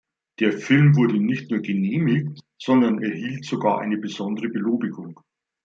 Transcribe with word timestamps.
Der 0.39 0.53
Film 0.57 0.95
wurde 0.95 1.19
nicht 1.23 1.51
nur 1.51 1.59
genehmigt, 1.59 2.41
sondern 2.57 3.03
erhielt 3.03 3.45
sogar 3.45 3.81
eine 3.81 3.97
besondere 3.99 4.49
Belobigung. 4.49 5.19